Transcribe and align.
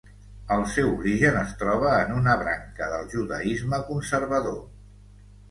El 0.53 0.63
seu 0.75 0.87
origen 0.93 1.37
es 1.41 1.51
troba 1.59 1.91
en 2.05 2.15
una 2.21 2.33
branca 2.41 2.89
del 2.95 3.07
judaisme 3.13 3.83
conservador. 3.93 4.59